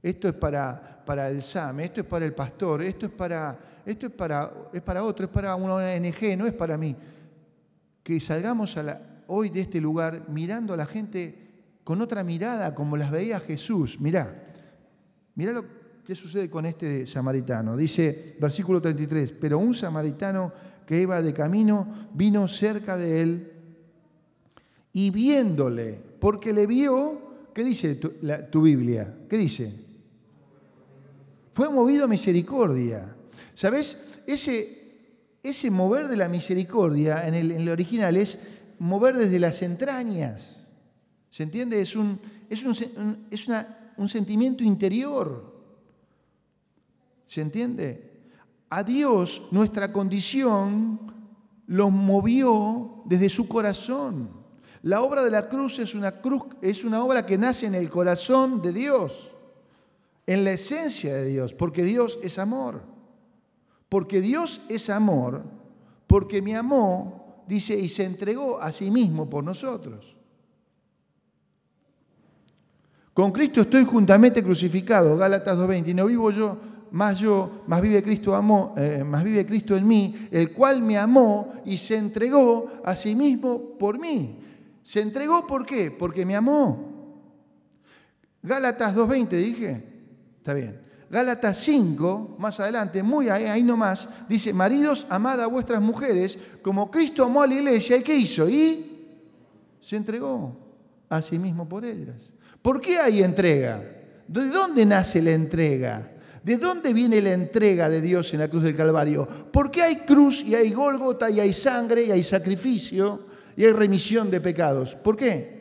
[0.02, 4.08] Esto es para, para el SAM, esto es para el pastor, esto es para, esto
[4.08, 6.96] es para, es para otro, es para una ONG, no es para mí.
[8.10, 8.76] Que salgamos
[9.28, 11.36] hoy de este lugar mirando a la gente
[11.84, 14.02] con otra mirada, como las veía Jesús.
[14.02, 14.52] Mirá,
[15.36, 15.64] mirá lo
[16.04, 17.78] que sucede con este samaritano.
[17.78, 20.52] Dice, versículo 33, pero un samaritano
[20.88, 23.54] que iba de camino vino cerca de él
[24.92, 28.14] y viéndole, porque le vio, ¿qué dice tu,
[28.50, 29.18] tu Biblia?
[29.30, 29.72] ¿Qué dice?
[31.54, 33.16] Fue movido a misericordia.
[33.54, 34.24] ¿Sabes?
[34.26, 34.79] Ese,
[35.44, 38.40] ese mover de la misericordia en el, original es
[38.80, 40.68] mover desde las entrañas.
[41.30, 41.80] ¿Se entiende?
[41.80, 43.48] Es un, es un, es
[43.98, 45.60] un sentimiento interior.
[47.26, 48.10] ¿Se entiende?
[48.70, 51.00] A Dios nuestra condición
[51.68, 54.30] los movió desde su corazón.
[54.82, 57.90] La obra de la cruz es una, cruz, es una obra que nace en el
[57.90, 59.32] corazón de Dios
[60.30, 62.84] en la esencia de Dios, porque Dios es amor.
[63.90, 65.44] Porque Dios es amor,
[66.08, 70.16] porque me amó, dice, y se entregó a sí mismo por nosotros.
[73.14, 76.58] Con Cristo estoy juntamente crucificado, Gálatas 2.20, y no vivo yo,
[76.92, 80.98] más yo, más vive Cristo amó, eh, más vive Cristo en mí, el cual me
[80.98, 84.38] amó y se entregó a sí mismo por mí.
[84.82, 85.92] ¿Se entregó por qué?
[85.92, 86.90] Porque me amó.
[88.42, 89.84] Gálatas 2.20 dije.
[90.38, 90.89] Está bien.
[91.10, 96.92] Gálatas 5, más adelante, muy ahí, ahí nomás, dice, maridos, amad a vuestras mujeres como
[96.92, 97.98] Cristo amó a la iglesia.
[97.98, 98.48] ¿Y qué hizo?
[98.48, 99.08] Y
[99.80, 100.56] se entregó
[101.10, 102.32] a sí mismo por ellas.
[102.62, 103.82] ¿Por qué hay entrega?
[104.28, 106.12] ¿De dónde nace la entrega?
[106.44, 109.28] ¿De dónde viene la entrega de Dios en la cruz del Calvario?
[109.28, 113.26] ¿Por qué hay cruz y hay Gólgota y hay sangre y hay sacrificio
[113.58, 114.94] y hay remisión de pecados?
[114.94, 115.58] ¿Por qué?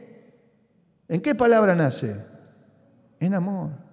[1.08, 2.16] ¿En qué palabra nace?
[3.18, 3.87] En amor.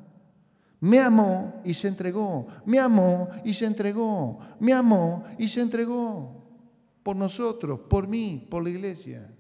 [0.82, 2.48] Me amó y se entregó.
[2.66, 4.40] Me amó y se entregó.
[4.60, 6.44] Me amó y se entregó.
[7.04, 9.32] Por nosotros, por mí, por la iglesia.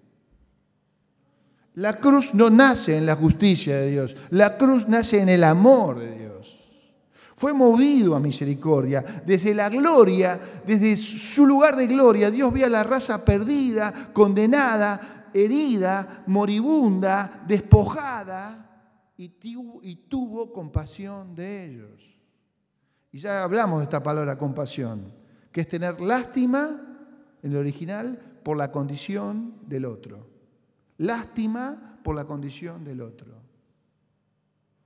[1.75, 4.15] La cruz no nace en la justicia de Dios.
[4.29, 6.95] La cruz nace en el amor de Dios.
[7.35, 9.03] Fue movido a misericordia.
[9.25, 15.29] Desde la gloria, desde su lugar de gloria, Dios vio a la raza perdida, condenada,
[15.33, 18.64] herida, moribunda, despojada
[19.17, 22.15] y tuvo, compasión de ellos.
[23.11, 25.13] Y ya hablamos de esta palabra compasión,
[25.51, 26.81] que es tener lástima,
[27.41, 30.27] en el original, por la condición del otro.
[30.97, 33.33] Lástima por la condición del otro.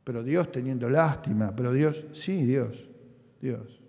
[0.03, 2.87] Pero Dios teniendo lástima, pero Dios, sí, Dios,
[3.41, 3.81] Dios.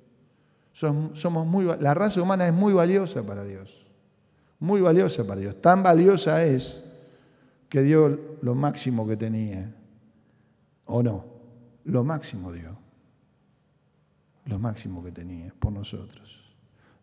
[0.72, 3.86] Somos muy, la raza humana es muy valiosa para Dios,
[4.58, 5.60] muy valiosa para Dios.
[5.60, 6.84] Tan valiosa es
[7.68, 9.74] que dio lo máximo que tenía,
[10.90, 11.24] ¿O no?
[11.84, 12.76] Lo máximo dio.
[14.46, 16.40] Lo máximo que tenía por nosotros.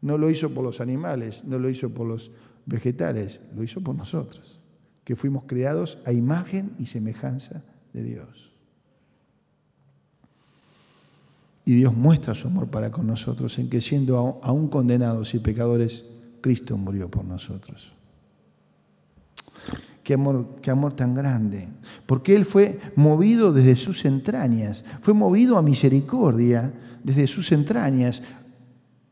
[0.02, 2.32] No lo hizo por los animales, no lo hizo por los
[2.66, 4.60] vegetales, lo hizo por nosotros,
[5.04, 8.54] que fuimos creados a imagen y semejanza de Dios.
[11.64, 16.06] Y Dios muestra su amor para con nosotros en que siendo aún condenados y pecadores,
[16.42, 17.94] Cristo murió por nosotros.
[20.08, 21.68] Qué amor, qué amor tan grande.
[22.06, 26.72] Porque Él fue movido desde sus entrañas, fue movido a misericordia
[27.04, 28.24] desde sus entrañas.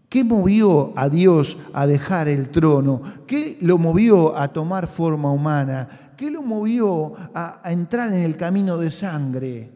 [0.07, 3.01] ¿Qué movió a Dios a dejar el trono?
[3.27, 6.13] ¿Qué lo movió a tomar forma humana?
[6.15, 9.71] ¿Qué lo movió a, entrar en el camino de sangre?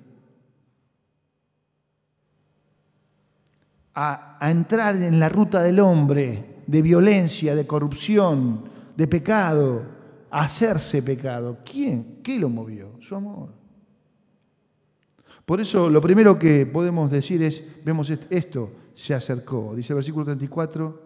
[3.93, 8.63] A, a entrar en la ruta del hombre, de violencia, de corrupción,
[8.95, 9.98] de pecado
[10.31, 11.59] hacerse pecado.
[11.63, 12.19] ¿Quién?
[12.23, 12.93] ¿Qué lo movió?
[12.99, 13.49] Su amor.
[15.45, 19.75] Por eso lo primero que podemos decir es, vemos esto, se acercó.
[19.75, 21.01] Dice el versículo 34,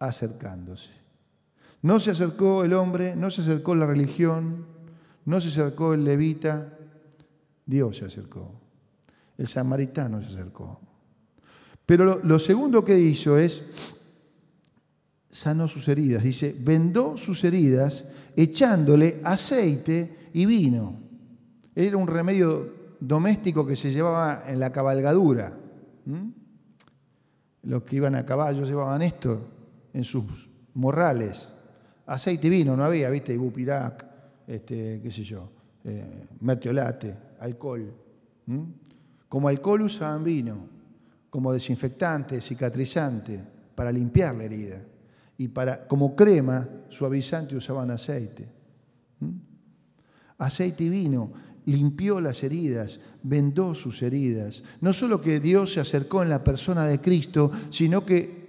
[0.00, 0.90] acercándose.
[1.82, 4.66] No se acercó el hombre, no se acercó la religión,
[5.24, 6.76] no se acercó el levita,
[7.66, 8.52] Dios se acercó.
[9.36, 10.80] El samaritano se acercó.
[11.86, 13.62] Pero lo, lo segundo que hizo es,
[15.30, 16.22] sanó sus heridas.
[16.22, 18.04] Dice, vendó sus heridas
[18.36, 20.96] echándole aceite y vino.
[21.74, 25.56] Era un remedio doméstico que se llevaba en la cabalgadura.
[27.62, 29.46] Los que iban a caballo llevaban esto
[29.92, 31.48] en sus morrales.
[32.06, 33.34] Aceite y vino no había, ¿viste?
[33.34, 34.04] Ibupirac,
[34.46, 35.50] este, qué sé yo,
[35.84, 36.26] eh,
[37.40, 37.92] alcohol.
[39.28, 40.56] Como alcohol usaban vino,
[41.28, 43.40] como desinfectante, cicatrizante,
[43.74, 44.82] para limpiar la herida.
[45.38, 48.46] Y para, como crema suavizante usaban aceite.
[50.36, 51.32] Aceite y vino
[51.68, 54.62] limpió las heridas, vendó sus heridas.
[54.80, 58.48] No solo que Dios se acercó en la persona de Cristo, sino que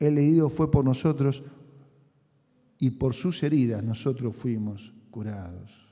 [0.00, 1.44] el herido fue por nosotros
[2.78, 5.84] y por sus heridas nosotros fuimos curados.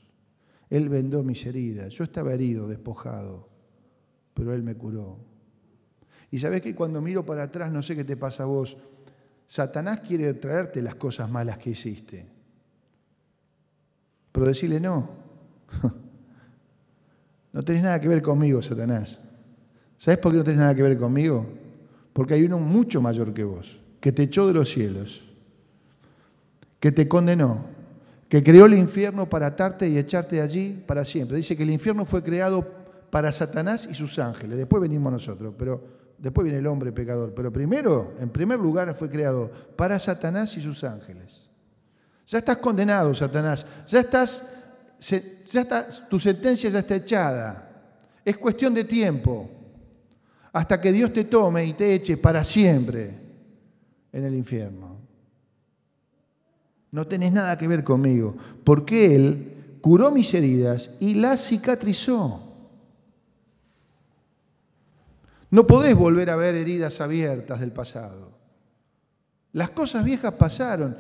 [0.68, 1.90] Él vendó mis heridas.
[1.90, 3.48] Yo estaba herido, despojado,
[4.34, 5.18] pero Él me curó.
[6.30, 8.76] Y sabes que cuando miro para atrás, no sé qué te pasa a vos,
[9.52, 12.24] Satanás quiere traerte las cosas malas que hiciste.
[14.32, 15.10] Pero decirle no.
[17.52, 19.20] No tenés nada que ver conmigo, Satanás.
[19.98, 21.46] ¿Sabes por qué no tenés nada que ver conmigo?
[22.14, 25.22] Porque hay uno mucho mayor que vos, que te echó de los cielos,
[26.80, 27.66] que te condenó,
[28.30, 31.36] que creó el infierno para atarte y echarte de allí para siempre.
[31.36, 32.66] Dice que el infierno fue creado
[33.10, 34.56] para Satanás y sus ángeles.
[34.56, 37.32] Después venimos nosotros, pero después viene el hombre pecador.
[37.34, 41.48] Pero primero, en primer lugar, fue creado para Satanás y sus ángeles.
[42.26, 43.66] Ya estás condenado, Satanás.
[43.86, 44.44] Ya estás
[45.02, 47.68] ya está, tu sentencia ya está echada.
[48.24, 49.50] Es cuestión de tiempo
[50.52, 53.18] hasta que Dios te tome y te eche para siempre
[54.12, 54.98] en el infierno.
[56.92, 62.41] No tenés nada que ver conmigo, porque Él curó mis heridas y las cicatrizó.
[65.52, 68.32] No podés volver a ver heridas abiertas del pasado.
[69.52, 70.96] Las cosas viejas pasaron.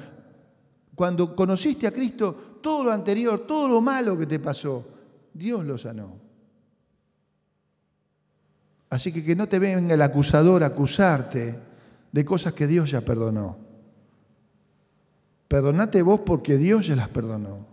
[0.94, 4.86] Cuando conociste a Cristo, todo lo anterior, todo lo malo que te pasó,
[5.32, 6.18] Dios lo sanó.
[8.90, 11.58] Así que que no te venga el acusador a acusarte
[12.12, 13.56] de cosas que Dios ya perdonó.
[15.48, 17.66] Perdonate vos porque Dios ya las perdonó.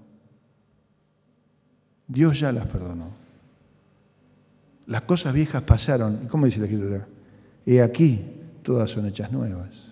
[2.07, 3.18] Dios ya las perdonó.
[4.89, 6.21] Las cosas viejas pasaron.
[6.23, 7.07] ¿Y cómo dice la escritura?
[7.63, 8.25] Y aquí
[8.63, 9.91] todas son hechas nuevas.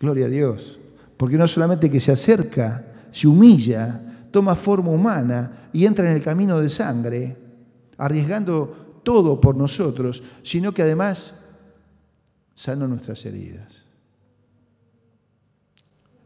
[0.00, 0.80] Gloria a Dios.
[1.18, 6.22] Porque no solamente que se acerca, se humilla, toma forma humana y entra en el
[6.22, 7.36] camino de sangre,
[7.98, 11.34] arriesgando todo por nosotros, sino que además
[12.54, 13.84] sanó nuestras heridas.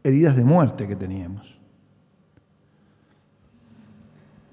[0.01, 1.58] Heridas de muerte que teníamos.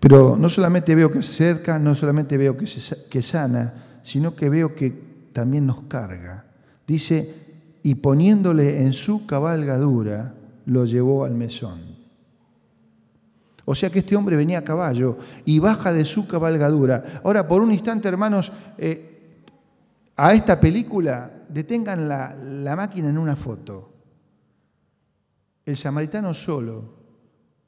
[0.09, 2.65] Pero no solamente veo que se acerca, no solamente veo que,
[3.11, 4.91] que sana, sino que veo que
[5.33, 6.45] también nos carga.
[6.87, 7.35] Dice,
[7.83, 10.33] y poniéndole en su cabalgadura,
[10.67, 11.81] lo llevó al mesón.
[13.65, 17.21] O sea que este hombre venía a caballo y baja de su cabalgadura.
[17.25, 19.43] Ahora, por un instante, hermanos, eh,
[20.15, 23.93] a esta película detengan la, la máquina en una foto.
[25.65, 26.96] El samaritano solo,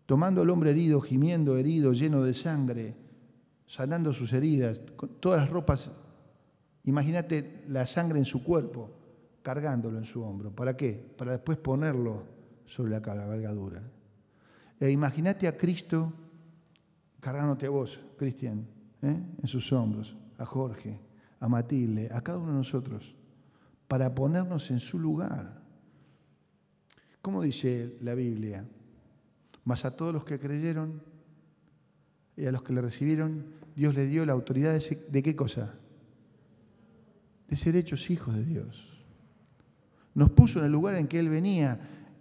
[0.09, 2.97] tomando al hombre herido, gimiendo herido, lleno de sangre,
[3.66, 5.92] sanando sus heridas, con todas las ropas.
[6.85, 8.88] Imagínate la sangre en su cuerpo
[9.42, 10.51] cargándolo en su hombro.
[10.51, 10.94] ¿Para qué?
[11.18, 12.23] Para después ponerlo
[12.64, 13.83] sobre la cabalgadura.
[14.81, 16.11] E imagínate a Cristo
[17.21, 18.66] cargándote a vos, Cristian,
[19.03, 19.23] ¿eh?
[19.42, 20.99] en sus hombros, a Jorge,
[21.38, 23.14] a Matilde, a cada uno de nosotros,
[23.87, 25.61] para ponernos en su lugar.
[27.21, 28.64] ¿Cómo dice la Biblia?
[29.68, 31.02] Mas a todos los que creyeron
[32.35, 33.44] y a los que le recibieron,
[33.76, 35.74] Dios le dio la autoridad de, de qué cosa?
[37.46, 38.98] De ser hechos hijos de Dios
[40.18, 41.78] nos puso en el lugar en que Él venía.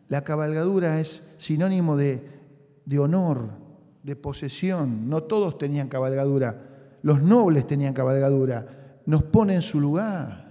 [0.08, 2.24] La cabalgadura es sinónimo de,
[2.86, 3.50] de honor,
[4.04, 5.10] de posesión.
[5.10, 9.02] No todos tenían cabalgadura, los nobles tenían cabalgadura.
[9.08, 10.47] Nos pone en su lugar.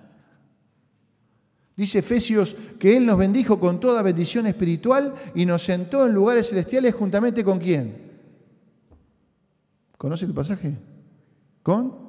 [1.76, 6.48] Dice Efesios que Él nos bendijo con toda bendición espiritual y nos sentó en lugares
[6.48, 8.06] celestiales juntamente con quién.
[9.98, 10.74] ¿Conoce el pasaje?
[11.62, 12.06] ¿Con?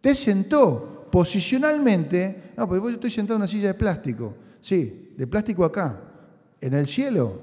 [0.00, 4.34] Te sentó posicionalmente, no, porque yo estoy sentado en una silla de plástico.
[4.60, 6.00] Sí, de plástico acá.
[6.60, 7.42] En el cielo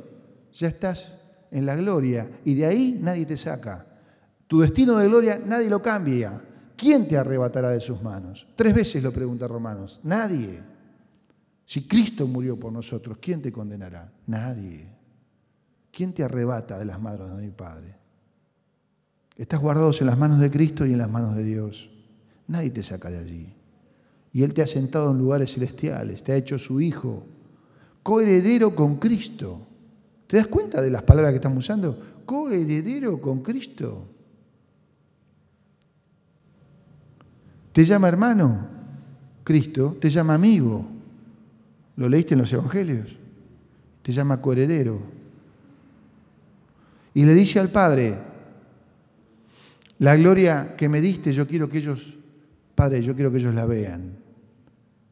[0.52, 1.20] ya estás
[1.52, 3.86] en la gloria y de ahí nadie te saca.
[4.48, 6.42] Tu destino de gloria nadie lo cambia.
[6.76, 8.48] ¿Quién te arrebatará de sus manos?
[8.56, 10.00] Tres veces lo pregunta Romanos.
[10.04, 10.73] Nadie.
[11.66, 14.12] Si Cristo murió por nosotros, ¿quién te condenará?
[14.28, 14.88] Nadie.
[15.92, 17.96] ¿Quién te arrebata de las manos de mi Padre?
[19.38, 21.90] Estás guardados en las manos de Cristo y en las manos de Dios.
[22.48, 23.54] Nadie te saca de allí.
[24.32, 27.26] Y Él te ha sentado en lugares celestiales, te ha hecho su hijo,
[28.02, 29.62] coheredero con Cristo.
[30.28, 32.00] ¿Te das cuenta de las palabras que estamos usando?
[32.26, 34.08] Coheredero con Cristo.
[37.72, 38.68] ¿Te llama hermano?
[39.44, 40.93] Cristo te llama amigo.
[41.96, 43.18] ¿Lo leíste en los evangelios?
[44.02, 45.02] Te llama coheredero.
[47.14, 48.18] Y le dice al Padre,
[50.00, 52.18] la gloria que me diste, yo quiero que ellos,
[52.76, 54.18] Padre, yo quiero que ellos la vean.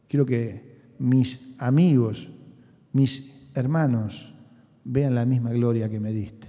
[0.08, 2.30] Quiero que mis amigos,
[2.92, 4.34] mis hermanos,
[4.84, 6.48] vean la misma gloria que me diste.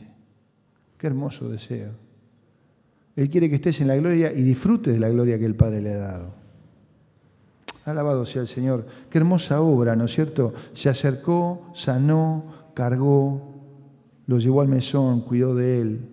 [0.96, 1.90] Qué hermoso deseo.
[3.14, 5.82] Él quiere que estés en la gloria y disfrutes de la gloria que el Padre
[5.82, 6.41] le ha dado.
[7.84, 8.86] Alabado sea el Señor.
[9.10, 10.54] Qué hermosa obra, ¿no es cierto?
[10.72, 13.52] Se acercó, sanó, cargó,
[14.26, 16.08] lo llevó al mesón, cuidó de él.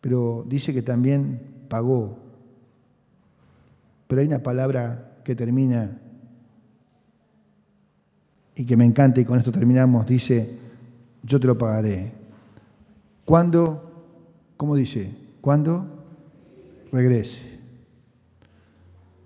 [0.00, 2.18] Pero dice que también pagó.
[4.06, 6.00] Pero hay una palabra que termina
[8.56, 10.06] y que me encanta y con esto terminamos.
[10.06, 10.58] Dice,
[11.22, 12.12] yo te lo pagaré.
[13.24, 13.90] ¿Cuándo?
[14.56, 15.14] ¿Cómo dice?
[15.40, 15.86] ¿Cuándo?
[16.90, 17.49] Regrese.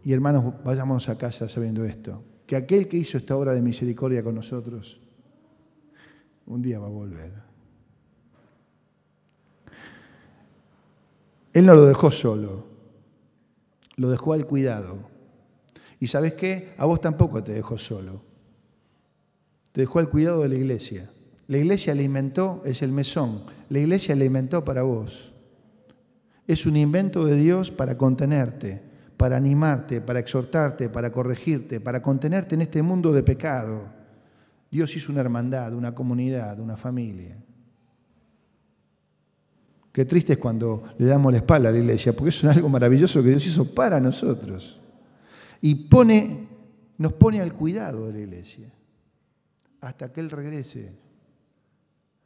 [0.04, 4.22] Y hermanos, vayámonos a casa sabiendo esto, que aquel que hizo esta obra de misericordia
[4.22, 5.00] con nosotros,
[6.46, 7.32] un día va a volver.
[11.54, 12.66] Él no lo dejó solo,
[13.96, 15.08] lo dejó al cuidado.
[15.98, 16.74] Y sabes qué?
[16.76, 18.22] A vos tampoco te dejó solo.
[19.72, 21.10] Te dejó al cuidado de la iglesia.
[21.46, 25.32] La iglesia le inventó, es el mesón, la iglesia le inventó para vos.
[26.46, 32.54] Es un invento de Dios para contenerte, para animarte, para exhortarte, para corregirte, para contenerte
[32.54, 33.88] en este mundo de pecado.
[34.70, 37.36] Dios hizo una hermandad, una comunidad, una familia.
[39.92, 43.22] Qué triste es cuando le damos la espalda a la iglesia, porque es algo maravilloso
[43.22, 44.80] que Dios hizo para nosotros.
[45.60, 46.48] Y pone,
[46.98, 48.72] nos pone al cuidado de la iglesia
[49.80, 50.92] hasta que Él regrese.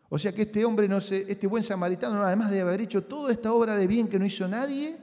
[0.09, 3.30] O sea que este hombre, no sé, este buen samaritano, además de haber hecho toda
[3.32, 4.97] esta obra de bien que no hizo nadie,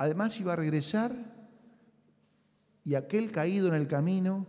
[0.00, 1.12] además iba a regresar
[2.84, 4.46] y aquel caído en el camino,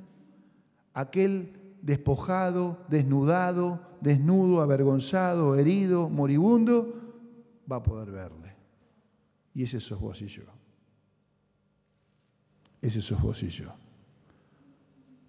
[0.93, 6.95] aquel despojado, desnudado, desnudo, avergonzado, herido, moribundo,
[7.69, 8.55] va a poder verle.
[9.53, 10.43] Y ese sos vos y yo.
[12.81, 13.73] Ese sos vos y yo.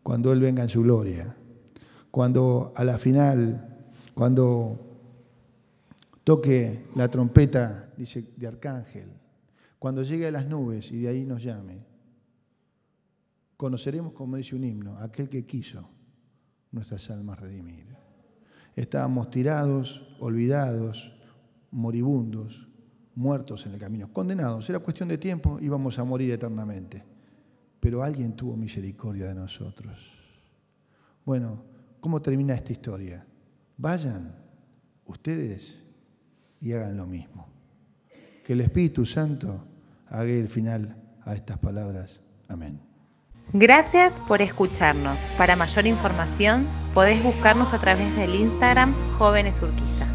[0.04, 1.34] Cuando Él venga en su gloria,
[2.12, 4.78] cuando a la final, cuando
[6.22, 9.21] toque la trompeta, dice, de arcángel,
[9.82, 11.84] cuando llegue a las nubes y de ahí nos llame,
[13.56, 15.90] conoceremos, como dice un himno, aquel que quiso
[16.70, 17.88] nuestras almas redimir.
[18.76, 21.12] Estábamos tirados, olvidados,
[21.72, 22.68] moribundos,
[23.16, 24.70] muertos en el camino, condenados.
[24.70, 27.02] Era cuestión de tiempo, íbamos a morir eternamente.
[27.80, 30.16] Pero alguien tuvo misericordia de nosotros.
[31.24, 31.60] Bueno,
[31.98, 33.26] ¿cómo termina esta historia?
[33.78, 34.32] Vayan
[35.06, 35.82] ustedes
[36.60, 37.48] y hagan lo mismo.
[38.44, 39.71] Que el Espíritu Santo
[40.12, 42.22] haga el final a estas palabras.
[42.48, 42.80] Amén.
[43.52, 45.18] Gracias por escucharnos.
[45.36, 50.08] Para mayor información podés buscarnos a través del Instagram Jóvenes Urquistas.